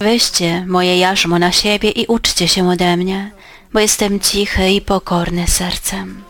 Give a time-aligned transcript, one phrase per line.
[0.00, 3.30] Weźcie moje jarzmo na siebie i uczcie się ode mnie,
[3.72, 6.22] bo jestem cichy i pokorny sercem.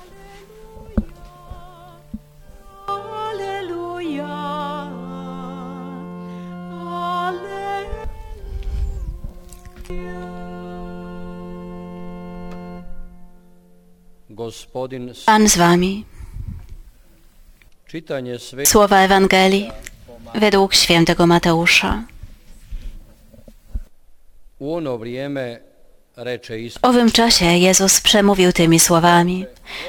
[15.26, 16.04] Pan z wami.
[18.64, 19.71] Słowa Ewangelii
[20.35, 22.03] według świętego Mateusza.
[26.82, 29.46] Owym czasie Jezus przemówił tymi słowami.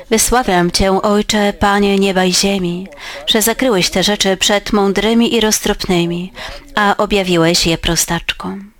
[0.09, 2.87] Wysławiam Cię, Ojcze, Panie nieba i ziemi,
[3.27, 6.33] że zakryłeś te rzeczy przed mądrymi i roztropnymi,
[6.75, 8.71] a objawiłeś je prostaczkom.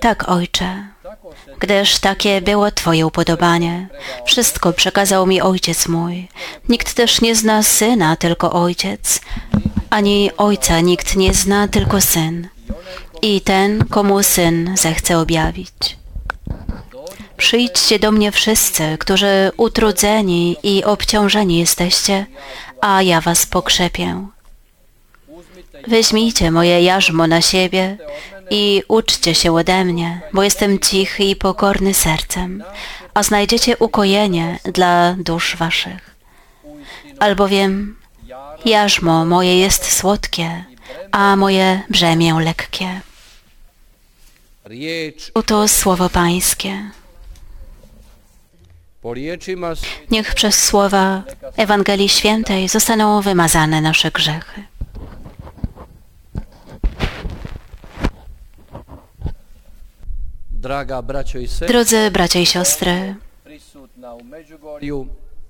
[0.00, 0.88] Tak, Ojcze,
[1.58, 3.88] gdyż takie było Twoje upodobanie.
[4.26, 6.28] Wszystko przekazał mi Ojciec mój.
[6.68, 9.20] Nikt też nie zna Syna, tylko Ojciec,
[9.90, 12.53] ani Ojca nikt nie zna, tylko Syn.
[13.26, 15.96] I ten, komu Syn zechce objawić.
[17.36, 22.26] Przyjdźcie do mnie wszyscy, którzy utrudzeni i obciążeni jesteście,
[22.80, 24.26] a ja was pokrzepię.
[25.88, 27.96] Weźmijcie moje jarzmo na siebie
[28.50, 32.64] i uczcie się ode mnie, bo jestem cichy i pokorny sercem,
[33.14, 36.14] a znajdziecie ukojenie dla dusz waszych.
[37.18, 37.96] Albowiem
[38.64, 40.64] jarzmo moje jest słodkie,
[41.12, 43.00] a moje brzemię lekkie.
[45.34, 46.90] Oto słowo Pańskie.
[50.10, 51.22] Niech przez słowa
[51.56, 54.64] Ewangelii Świętej zostaną wymazane nasze grzechy.
[61.68, 63.14] Drodzy bracia i siostry,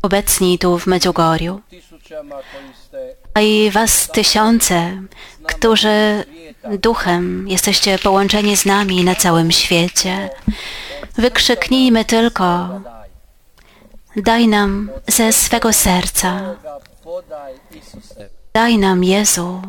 [0.03, 1.61] obecni tu w Medjugorju,
[3.35, 5.03] a i was tysiące,
[5.47, 6.25] którzy
[6.79, 10.31] duchem jesteście połączeni z nami na całym świecie,
[11.17, 12.69] wykrzyknijmy tylko,
[14.17, 16.57] daj nam ze swego serca,
[18.55, 19.63] daj nam Jezu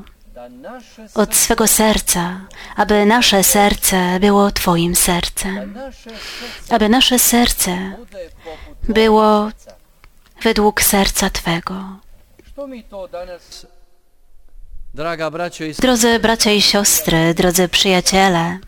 [1.16, 2.42] od swego serca,
[2.76, 5.78] aby nasze serce było Twoim sercem,
[6.70, 7.98] aby nasze serce
[8.90, 9.50] było
[10.44, 12.00] według serca Twego.
[12.56, 13.66] što mi to danas
[14.96, 18.60] draga braćo i Drodzy bracia i siostry, drodzy przyjaciele,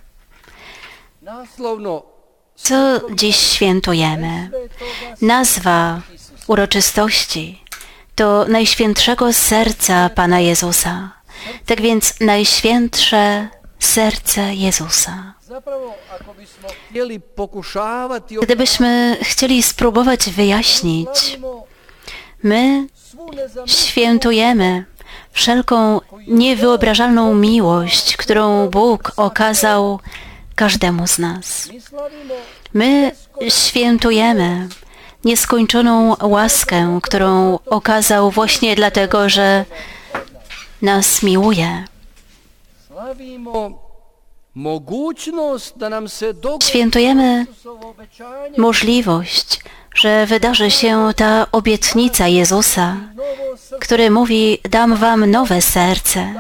[2.56, 4.50] co dziś świętujemy?
[5.22, 6.02] Nazwa
[6.48, 7.64] uroczystości
[8.16, 11.12] to Najświętszego Serca Pana Jezusa.
[11.66, 13.48] Tak więc Najświętsze
[13.80, 15.34] Serce Jezusa.
[18.42, 21.40] Gdybyśmy chcieli spróbować wyjaśnić,
[22.44, 22.88] my
[23.66, 24.86] świętujemy
[25.32, 30.00] wszelką niewyobrażalną miłość, którą Bóg okazał
[30.56, 31.70] każdemu z nas.
[32.74, 33.12] My
[33.50, 34.68] świętujemy
[35.26, 39.66] nieskończoną łaskę, którą okazał właśnie dlatego, że
[40.82, 41.84] nas miłuje.
[46.64, 47.46] Świętujemy
[48.58, 49.60] możliwość,
[49.98, 52.98] że wydarzy się ta obietnica Jezusa,
[53.80, 56.34] który mówi: Dam wam nowe serce,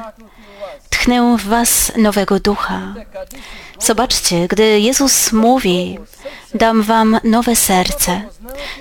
[0.89, 2.93] tchnę w was nowego ducha.
[3.79, 5.99] Zobaczcie, gdy Jezus mówi:
[6.53, 8.21] Dam wam nowe serce,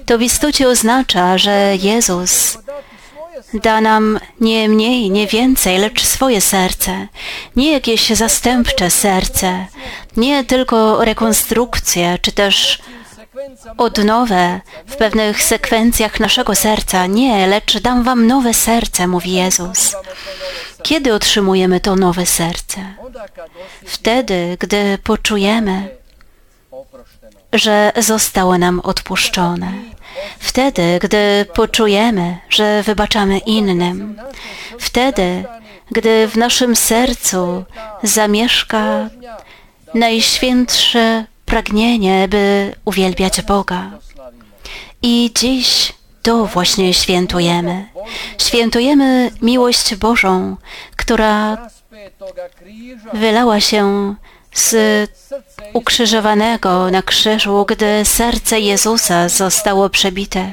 [0.06, 2.59] to w istocie oznacza, że Jezus
[3.54, 7.09] da nam nie mniej, nie więcej, lecz swoje serce.
[7.56, 9.66] Nie jakieś zastępcze serce,
[10.16, 12.78] nie tylko rekonstrukcję, czy też
[13.77, 17.06] odnowę w pewnych sekwencjach naszego serca.
[17.06, 19.97] Nie, lecz dam wam nowe serce, mówi Jezus.
[20.82, 22.94] Kiedy otrzymujemy to nowe serce?
[23.86, 25.89] Wtedy, gdy poczujemy,
[27.53, 29.72] że zostało nam odpuszczone.
[30.39, 34.18] Wtedy, gdy poczujemy, że wybaczamy innym.
[34.78, 35.45] Wtedy,
[35.91, 37.65] gdy w naszym sercu
[38.03, 39.10] zamieszka
[39.95, 43.91] najświętsze pragnienie, by uwielbiać Boga.
[45.03, 47.89] I dziś to właśnie świętujemy.
[48.39, 50.57] Świętujemy miłość Bożą,
[50.97, 51.59] która
[53.13, 54.15] wylała się
[54.54, 54.75] z
[55.72, 60.53] ukrzyżowanego na krzyżu, gdy serce Jezusa zostało przebite,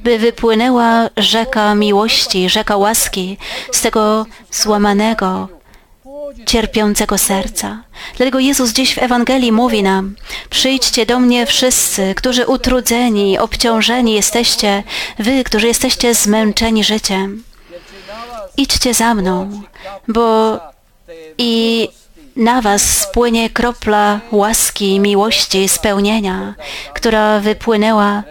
[0.00, 3.38] by wypłynęła rzeka miłości, rzeka łaski
[3.72, 5.48] z tego złamanego,
[6.46, 7.82] cierpiącego serca.
[8.16, 10.16] Dlatego Jezus dziś w Ewangelii mówi nam:
[10.50, 14.82] Przyjdźcie do mnie wszyscy, którzy utrudzeni, obciążeni jesteście,
[15.18, 17.44] wy, którzy jesteście zmęczeni życiem.
[18.56, 19.62] Idźcie za mną,
[20.08, 20.58] bo
[21.38, 21.88] i
[22.36, 26.54] na was spłynie kropla łaski, miłości, spełnienia,
[26.94, 28.22] która wypłynęła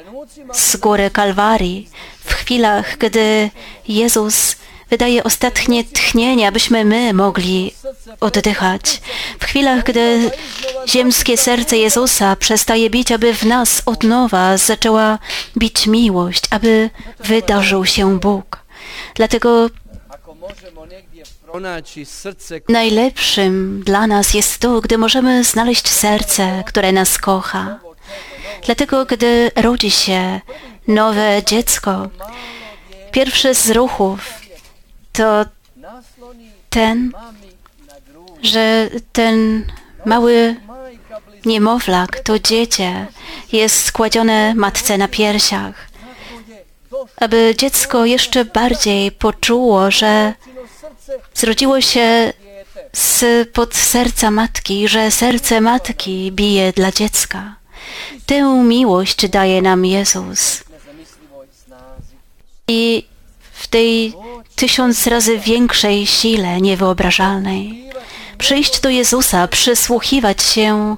[0.54, 1.90] z góry Kalwarii
[2.26, 3.50] w chwilach, gdy
[3.88, 4.56] Jezus
[4.92, 7.74] wydaje ostatnie tchnienie, abyśmy my mogli
[8.20, 9.02] oddychać.
[9.40, 10.32] W chwilach, gdy
[10.88, 15.20] ziemskie serce Jezusa przestaje bić, aby w nas od nowa zaczęła
[15.58, 16.90] bić miłość, aby
[17.20, 18.64] wydarzył się Bóg.
[19.16, 19.70] Dlatego
[22.70, 27.80] najlepszym dla nas jest to, gdy możemy znaleźć serce, które nas kocha.
[28.66, 30.42] Dlatego, gdy rodzi się
[30.88, 32.10] nowe dziecko,
[33.12, 34.41] pierwszy z ruchów
[35.14, 35.46] to
[36.70, 37.12] ten,
[38.42, 39.66] że ten
[40.06, 40.56] mały
[41.46, 43.08] niemowlak, to dziecię
[43.52, 45.88] jest składzione matce na piersiach,
[47.18, 50.34] aby dziecko jeszcze bardziej poczuło, że
[51.34, 52.34] zrodziło się
[52.94, 57.56] z pod serca matki, że serce matki bije dla dziecka.
[58.26, 60.64] Tę miłość daje nam Jezus.
[62.68, 63.11] I
[63.62, 64.14] w tej
[64.56, 67.90] tysiąc razy większej sile niewyobrażalnej
[68.38, 70.96] przyjść do Jezusa, przysłuchiwać się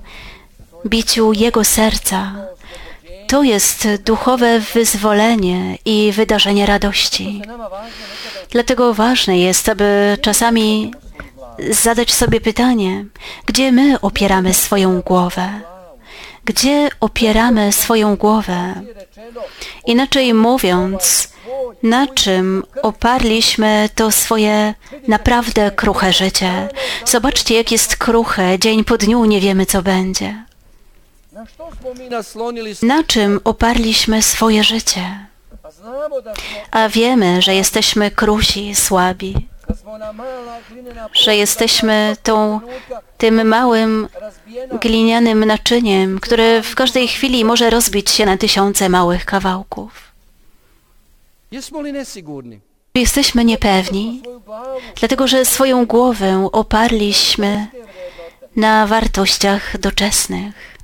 [0.86, 2.36] biciu Jego serca,
[3.28, 7.42] to jest duchowe wyzwolenie i wydarzenie radości.
[8.50, 10.94] Dlatego ważne jest, aby czasami
[11.70, 13.06] zadać sobie pytanie,
[13.46, 15.73] gdzie my opieramy swoją głowę?
[16.46, 18.82] Gdzie opieramy swoją głowę?
[19.86, 21.34] Inaczej mówiąc,
[21.84, 24.74] na czym oparliśmy to swoje
[25.08, 26.70] naprawdę kruche życie?
[27.06, 30.44] Zobaczcie, jak jest kruche, dzień po dniu nie wiemy, co będzie.
[32.82, 35.26] na czym oparliśmy swoje życie?
[36.72, 39.48] A wiemy, że jesteśmy krusi, słabi,
[41.14, 42.60] że jesteśmy tą,
[43.18, 44.08] tym małym
[44.82, 50.14] glinianym naczyniem, które w każdej chwili może rozbić się na tysiące małych kawałków.
[52.96, 54.22] Jesteśmy niepewni,
[55.00, 57.68] dlatego że swoją głowę oparliśmy
[58.56, 60.78] na wartościach doczesnych,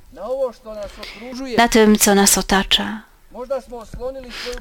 [1.56, 3.09] na tym, co nas otacza.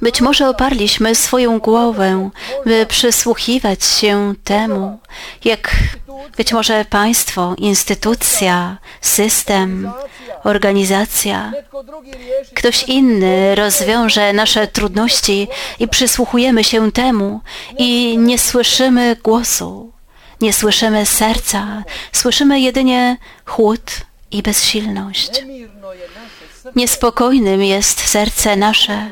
[0.02, 2.30] Być może oparliśmy swoją głowę,
[2.66, 5.00] by przysłuchiwać się temu,
[5.46, 5.76] jak
[6.38, 9.92] być może państwo, instytucja, system,
[10.44, 11.52] organizacja,
[12.54, 15.48] ktoś inny rozwiąże nasze trudności
[15.80, 17.42] i przysłuchujemy się temu
[17.78, 19.92] i nie słyszymy głosu,
[20.42, 23.82] nie słyszymy serca, słyszymy jedynie chłód
[24.32, 25.32] i bezsilność.
[26.76, 29.10] Niespokojnym jest serce nasze,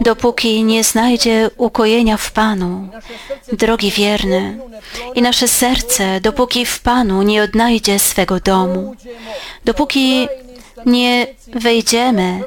[0.00, 2.88] dopóki nie znajdzie ukojenia w Panu,
[3.52, 4.58] drogi wierny,
[5.14, 8.96] i nasze serce, dopóki w Panu nie odnajdzie swego domu,
[9.64, 10.28] dopóki
[10.86, 12.40] nie wejdziemy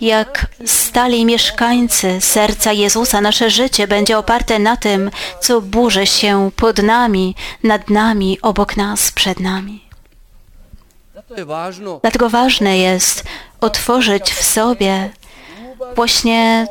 [0.00, 5.10] jak stali mieszkańcy serca Jezusa, nasze życie będzie oparte na tym,
[5.40, 9.84] co burzy się pod nami, nad nami, obok nas, przed nami.
[12.02, 13.24] Dlatego ważne jest
[13.60, 15.10] otworzyć w sobie
[15.96, 16.66] właśnie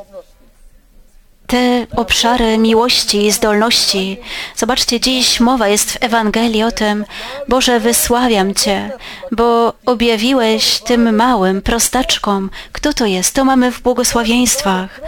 [1.47, 4.17] te obszary miłości i zdolności.
[4.55, 7.05] Zobaczcie, dziś mowa jest w Ewangelii o tym,
[7.47, 8.91] Boże, wysławiam Cię,
[9.31, 13.35] bo objawiłeś tym małym prostaczkom, kto to jest.
[13.35, 15.01] To mamy w błogosławieństwach.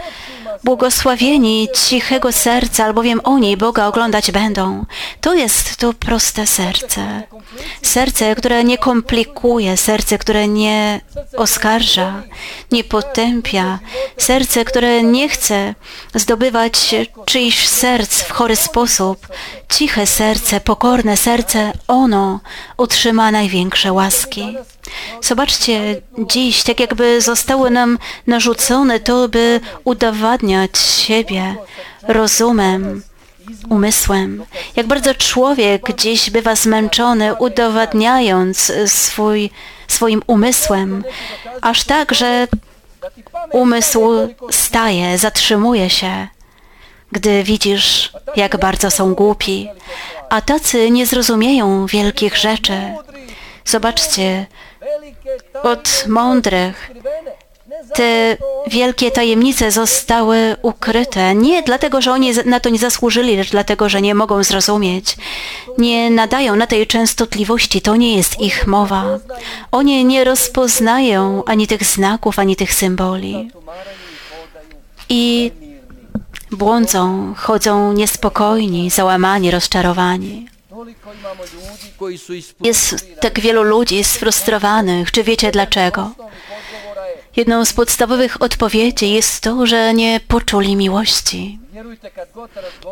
[0.64, 4.84] Błogosławieni cichego serca, albowiem oni Boga oglądać będą.
[5.20, 7.22] To jest to proste serce.
[7.82, 11.00] Serce, które nie komplikuje, serce, które nie
[11.36, 12.22] oskarża,
[12.72, 13.78] nie potępia,
[14.16, 15.74] serce, które nie chce
[16.14, 19.26] zdobywać czyichś serc w chory sposób.
[19.68, 22.40] Ciche serce, pokorne serce, ono
[22.76, 24.56] otrzyma największe łaski.
[25.22, 31.54] Zobaczcie, dziś tak jakby zostało nam narzucone to, by udowadniać siebie
[32.08, 33.02] rozumem,
[33.68, 34.44] umysłem.
[34.76, 39.50] Jak bardzo człowiek dziś bywa zmęczony, udowadniając swój,
[39.88, 41.04] swoim umysłem,
[41.60, 42.48] aż tak, że
[43.52, 46.28] umysł staje, zatrzymuje się,
[47.12, 49.68] gdy widzisz, jak bardzo są głupi.
[50.30, 52.94] A tacy nie zrozumieją wielkich rzeczy.
[53.64, 54.46] Zobaczcie,
[55.62, 56.90] od mądrych
[57.94, 61.34] te wielkie tajemnice zostały ukryte.
[61.34, 65.16] Nie dlatego, że oni na to nie zasłużyli, lecz dlatego, że nie mogą zrozumieć.
[65.78, 69.04] Nie nadają na tej częstotliwości, to nie jest ich mowa.
[69.72, 73.50] Oni nie rozpoznają ani tych znaków, ani tych symboli.
[75.08, 75.52] i
[76.50, 80.48] błądzą, chodzą niespokojni, załamani, rozczarowani.
[82.60, 85.10] Jest tak wielu ludzi sfrustrowanych.
[85.10, 86.10] Czy wiecie dlaczego?
[87.36, 91.58] Jedną z podstawowych odpowiedzi jest to, że nie poczuli miłości.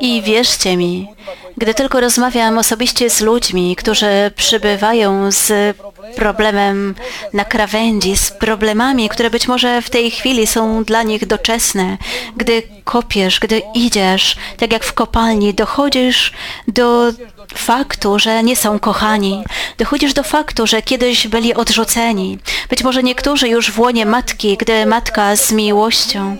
[0.00, 1.14] I wierzcie mi,
[1.56, 5.76] gdy tylko rozmawiam osobiście z ludźmi, którzy przybywają z
[6.18, 6.94] problemem
[7.32, 11.96] na krawędzi, z problemami, które być może w tej chwili są dla nich doczesne,
[12.36, 16.32] gdy kopiesz, gdy idziesz, tak jak w kopalni, dochodzisz
[16.68, 17.12] do
[17.54, 19.44] faktu, że nie są kochani.
[19.78, 22.38] Dochodzisz do faktu, że kiedyś byli odrzuceni.
[22.70, 26.36] Być może niektórzy już w łonie matki, gdy matka z miłością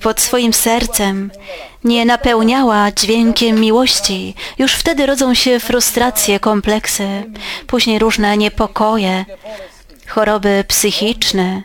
[0.00, 1.30] pod swoim sercem
[1.84, 4.34] nie napełniała dźwiękiem miłości.
[4.58, 7.08] Już wtedy rodzą się frustracje, kompleksy,
[7.66, 9.24] później różne niepokoje,
[10.08, 11.62] choroby psychiczne,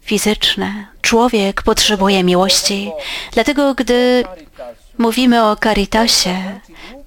[0.00, 0.86] fizyczne.
[1.02, 2.92] Człowiek potrzebuje miłości.
[3.32, 4.24] Dlatego, gdy
[4.98, 6.60] mówimy o caritasie,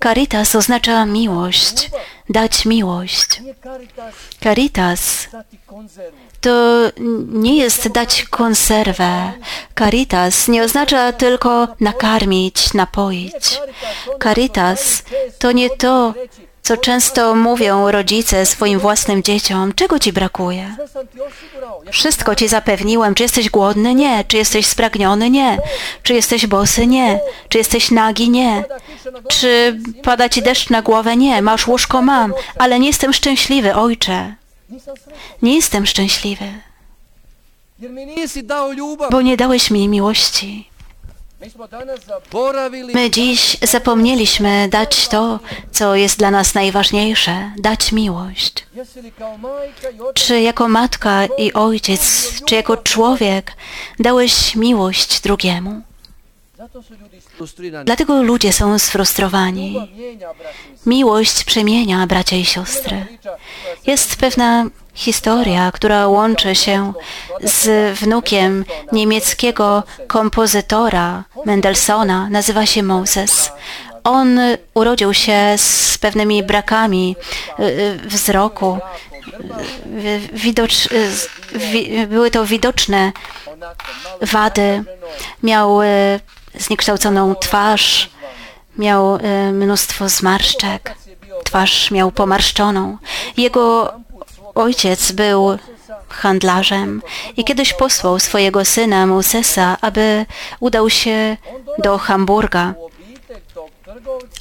[0.03, 1.89] caritas oznacza miłość,
[2.29, 3.41] dać miłość.
[4.43, 5.27] Caritas
[6.41, 6.91] to
[7.27, 9.31] nie jest dać konserwę.
[9.79, 13.59] Caritas nie oznacza tylko nakarmić, napoić.
[14.23, 15.03] Caritas
[15.39, 16.13] to nie to,
[16.67, 19.73] co często mówią rodzice swoim własnym dzieciom.
[19.73, 20.75] Czego ci brakuje?
[21.91, 23.15] Wszystko ci zapewniłem.
[23.15, 23.95] Czy jesteś głodny?
[23.95, 24.23] Nie.
[24.27, 25.29] Czy jesteś spragniony?
[25.29, 25.57] Nie.
[26.03, 26.87] Czy jesteś bosy?
[26.87, 27.19] Nie.
[27.49, 28.29] Czy jesteś nagi?
[28.29, 28.63] Nie.
[29.27, 31.17] Czy pada ci deszcz na głowę?
[31.17, 31.41] Nie.
[31.41, 32.01] Masz łóżko?
[32.01, 32.33] Mam.
[32.59, 34.35] Ale nie jestem szczęśliwy, ojcze.
[35.41, 36.45] Nie jestem szczęśliwy,
[39.11, 40.69] bo nie dałeś mi miłości.
[42.93, 45.39] My dziś zapomnieliśmy dać to,
[45.71, 48.65] co jest dla nas najważniejsze, dać miłość.
[50.13, 53.53] Czy jako matka i ojciec, czy jako człowiek
[53.99, 55.81] dałeś miłość drugiemu?
[57.85, 59.75] Dlatego ludzie są sfrustrowani.
[60.85, 63.05] Miłość przemienia bracia i siostry.
[63.85, 64.65] Jest pewna
[64.97, 66.93] historia, która łączy się
[67.41, 72.29] z wnukiem niemieckiego kompozytora Mendelssohna.
[72.29, 73.51] Nazywa się Moses.
[74.03, 74.39] On
[74.73, 77.15] urodził się z pewnymi brakami
[77.59, 78.79] y, y, wzroku.
[80.33, 83.11] Widocz, y, z- wi, były to widoczne
[84.21, 84.83] wady.
[85.43, 85.79] Miał
[86.59, 88.09] zniekształconą twarz,
[88.77, 89.19] miał
[89.53, 90.95] mnóstwo zmarszczek.
[91.43, 92.97] Twarz miał pomarszczoną.
[93.37, 93.93] Jego
[94.57, 95.57] ojciec był
[96.09, 97.01] handlarzem
[97.37, 100.25] i kiedyś posłał swojego syna Mosesa, aby
[100.59, 101.37] udał się
[101.77, 102.73] do Hamburga.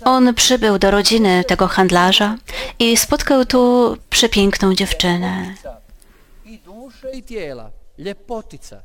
[0.05, 2.37] On przybył do rodziny tego handlarza
[2.79, 5.55] i spotkał tu przepiękną dziewczynę.
[6.45, 7.71] i duše i tijela.
[7.99, 8.83] Ljepotica.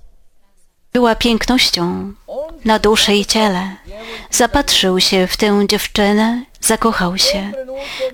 [0.94, 2.14] Była pięknością
[2.66, 3.76] na duszy i ciele.
[4.32, 7.52] Zapatrzył się w tę dziewczynę, zakochał się.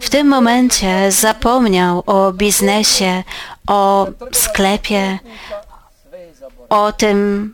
[0.01, 3.23] W tym momencie zapomniał o biznesie,
[3.67, 5.19] o sklepie,
[6.69, 7.53] o tym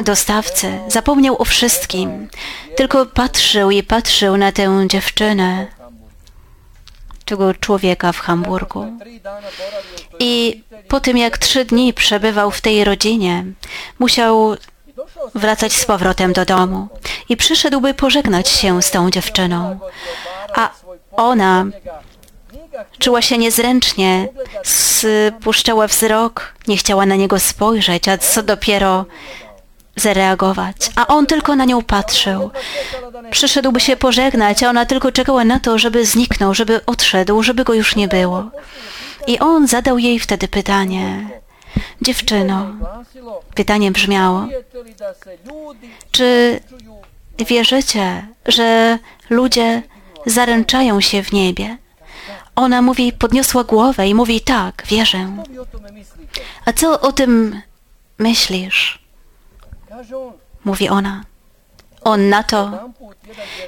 [0.00, 0.78] dostawcy.
[0.88, 2.28] Zapomniał o wszystkim.
[2.76, 5.66] Tylko patrzył i patrzył na tę dziewczynę,
[7.26, 8.86] tego człowieka w Hamburgu.
[10.18, 13.44] I po tym, jak trzy dni przebywał w tej rodzinie,
[13.98, 14.56] musiał
[15.34, 16.88] wracać z powrotem do domu
[17.28, 19.78] i przyszedł, by pożegnać się z tą dziewczyną.
[20.54, 20.70] A
[21.12, 21.64] ona
[22.98, 24.28] czuła się niezręcznie,
[24.64, 29.04] spuszczała wzrok, nie chciała na niego spojrzeć, a co dopiero
[29.96, 30.76] zareagować.
[30.96, 32.50] A on tylko na nią patrzył.
[32.92, 36.54] čekala da ne Przyszedł, by się pożegnać, a ona tylko czekała na to, żeby zniknął,
[36.54, 38.50] żeby odszedł, żeby go już nie było.
[39.26, 41.28] I on zadał jej wtedy pytanie.
[42.02, 42.66] Dziewczyno,
[43.54, 44.48] pytanie brzmiało,
[46.10, 46.60] czy
[47.48, 48.98] wierzycie, że
[49.30, 49.82] ludzie
[50.26, 51.76] zaręczają się w niebie?
[52.56, 55.32] Ona mówi, podniosła głowę i mówi, tak, wierzę.
[56.64, 57.62] A co o tym
[58.18, 59.05] myślisz?
[60.64, 61.24] Mówi ona.
[62.04, 62.90] On na to,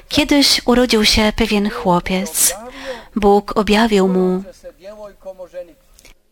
[0.09, 2.55] kiedyś urodził się pewien chłopiec.
[3.15, 4.43] Bóg objawił mu,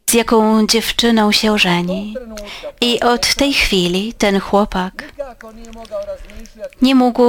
[0.10, 1.56] z jaką dziewczyną się.
[1.58, 5.04] Trenutka I od tej chwili ten chłopak
[6.82, 7.24] nie mógł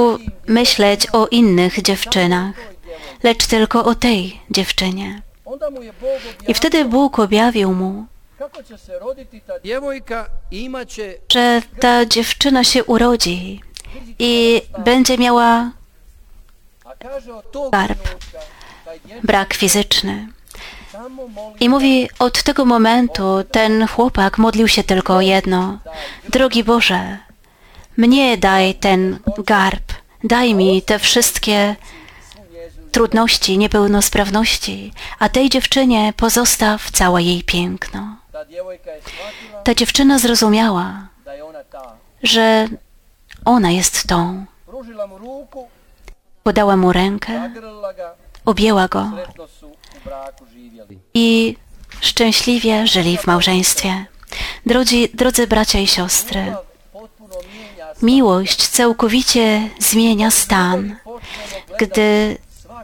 [0.47, 2.55] myśleć o innych dziewczynach,
[3.23, 5.21] lecz tylko o tej dziewczynie.
[6.47, 8.05] I wtedy Bóg objawił mu,
[11.33, 13.61] że ta dziewczyna się urodzi
[14.19, 15.71] i będzie miała
[17.71, 17.99] Garb.
[19.23, 20.27] brak fizyczny.
[21.59, 25.79] I mówi, od tego momentu ten chłopak modlił się tylko o jedno.
[26.29, 27.17] Drogi Boże,
[27.97, 29.93] mnie daj ten garb,
[30.23, 31.75] daj mi te wszystkie
[32.91, 38.18] trudności, niepełnosprawności, a tej dziewczynie pozostaw całe jej piękno.
[39.63, 41.07] Ta dziewczyna zrozumiała,
[42.23, 42.67] że
[43.45, 44.45] ona jest tą.
[46.43, 47.51] Podała mu rękę,
[48.45, 49.11] objęła go
[51.13, 51.57] i
[52.01, 54.05] szczęśliwie żyli w małżeństwie.
[54.65, 56.55] Drodzy, drodzy bracia i siostry,
[58.01, 60.95] miłość całkowicie zmienia stan.
[61.79, 62.37] Gdy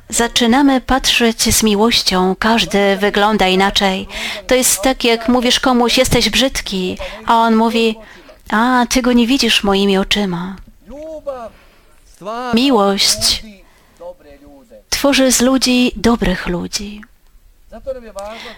[0.09, 4.07] zaczynamy patrzeć z miłością, każdy wygląda inaczej.
[4.47, 7.95] To jest tak, jak mówisz komuś, jesteś brzydki, a on mówi,
[8.49, 10.55] a ty go nie widzisz moimi oczyma.
[12.53, 13.43] Miłość
[14.89, 17.01] tworzy z ludzi dobrych ludzi.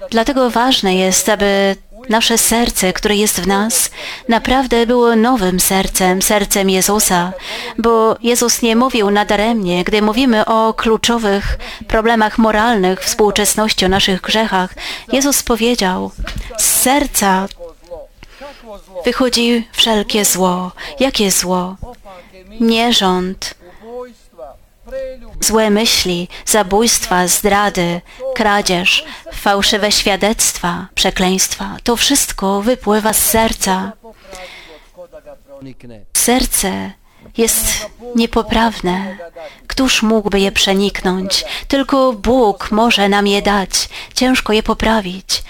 [0.09, 1.75] Dlatego ważne jest, aby
[2.09, 3.91] nasze serce, które jest w nas,
[4.29, 7.33] naprawdę było nowym sercem, sercem Jezusa,
[7.77, 11.57] bo Jezus nie mówił nadaremnie, gdy mówimy o kluczowych
[11.87, 14.73] problemach moralnych współczesności, o naszych grzechach.
[15.11, 16.11] Jezus powiedział,
[16.57, 17.47] z serca
[19.05, 20.71] wychodzi wszelkie zło.
[20.99, 21.75] Jakie zło?
[22.59, 23.55] Nierząd,
[25.41, 28.01] złe myśli, zabójstwa, zdrady,
[28.35, 31.77] kradzież, fałszywe świadectwa, przekleństwa.
[31.83, 33.91] To wszystko wypływa z serca.
[36.13, 36.91] Serce
[37.37, 39.17] jest niepoprawne.
[39.67, 41.45] Któż mógłby je przeniknąć?
[41.67, 43.89] Tylko Bóg może nam je dać.
[44.13, 45.43] Ciężko je poprawić.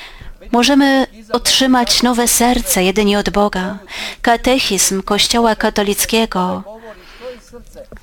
[0.51, 3.77] Możemy otrzymać nowe serce jedynie od Boga.
[4.21, 6.63] Katechizm Kościoła katolickiego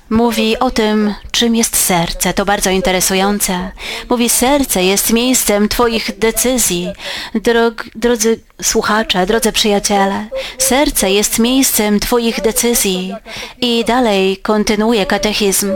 [0.09, 2.33] mówi o tym, czym jest serce.
[2.33, 3.71] To bardzo interesujące.
[4.09, 6.93] Mówi, serce jest miejscem Twoich decyzji.
[7.35, 13.15] Drog, drodzy słuchacze, drodzy przyjaciele, serce jest miejscem Twoich decyzji.
[13.61, 15.71] I dalej kontynuuje katechizm.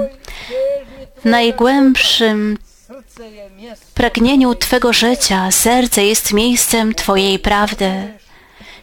[1.21, 2.57] W najgłębszym
[3.93, 7.91] pragnieniu Twego życia serce jest miejscem Twojej prawdy,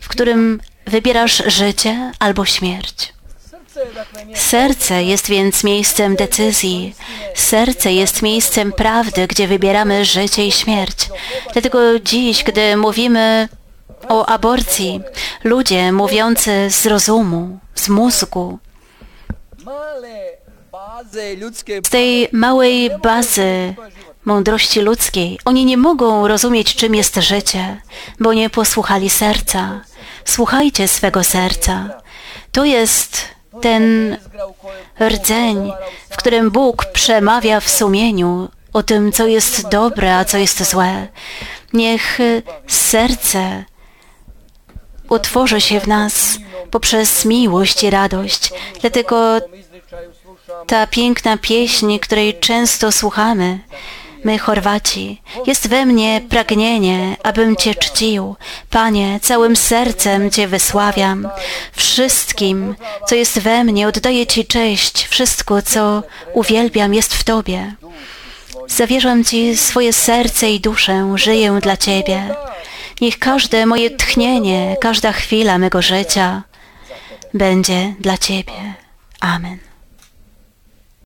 [0.01, 3.16] w którym wybierasz życie albo śmierć.
[4.35, 6.95] Serce jest więc miejscem decyzji.
[7.35, 11.09] Serce jest miejscem prawdy, gdzie wybieramy życie i śmierć.
[11.53, 13.49] Dlatego dziś, gdy mówimy
[14.09, 15.01] o aborcji,
[15.45, 18.59] ludzie mówiący z rozumu, z mózgu,
[21.87, 23.75] z tej małej bazy
[24.25, 27.81] mądrości ludzkiej, oni nie mogą rozumieć, czym jest życie,
[28.21, 29.81] bo nie posłuchali serca.
[30.25, 31.89] Słuchajcie swego serca.
[32.53, 34.17] To jest ten
[35.01, 35.73] rdzeń,
[36.11, 41.09] w którym Bóg przemawia w sumieniu o tym, co jest dobre, a co jest złe.
[41.73, 42.19] Niech
[42.67, 43.65] serce
[45.09, 46.39] utworzy się w nas
[46.71, 48.53] poprzez miłość i radość.
[48.81, 49.41] Dlatego
[50.67, 53.59] ta piękna pieśń, której często słuchamy,
[54.27, 58.37] my Chorwaci, jest we mnie pragnienie, abym Cię czcił.
[58.71, 61.29] Panie, całym sercem Cię wysławiam.
[61.73, 62.75] Wszystkim,
[63.09, 65.07] co jest we mnie, oddaję Ci cześć.
[65.07, 66.03] Wszystko, co
[66.35, 67.75] uwielbiam, jest w Tobie.
[68.69, 72.35] Zawierzam Ci swoje serce i duszę, żyję dla Ciebie.
[73.01, 76.43] Niech każde moje tchnienie, każda chwila mego życia
[77.35, 78.75] będzie dla Ciebie.
[79.21, 79.66] Amen.